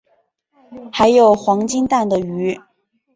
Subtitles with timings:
[0.91, 2.59] 还有黄金蛋的鱼